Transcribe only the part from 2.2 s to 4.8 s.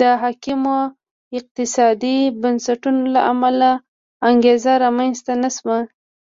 بنسټونو له امله انګېزه